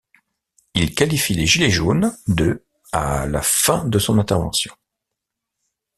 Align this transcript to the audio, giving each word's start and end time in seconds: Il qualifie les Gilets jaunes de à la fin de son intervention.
Il 0.73 0.95
qualifie 0.95 1.35
les 1.35 1.45
Gilets 1.45 1.69
jaunes 1.69 2.11
de 2.27 2.65
à 2.91 3.27
la 3.27 3.43
fin 3.43 3.85
de 3.85 3.99
son 3.99 4.17
intervention. 4.17 4.73